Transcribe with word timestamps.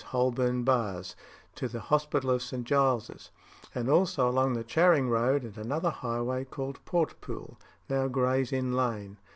_Holborn 0.03 0.63
Bars, 0.63 1.15
to 1.53 1.67
the 1.67 1.79
Hospital 1.79 2.31
of 2.31 2.41
St. 2.41 2.63
Giles's, 2.65 3.29
and 3.75 3.87
also 3.87 4.27
along 4.27 4.53
the 4.53 4.63
Charing 4.63 5.09
Road 5.09 5.43
and 5.43 5.55
another 5.59 5.91
highway 5.91 6.43
called 6.43 6.83
Portpool, 6.85 7.57
now 7.87 8.07
Gray's 8.07 8.51
Inn 8.51 8.73
Lane. 8.73 9.17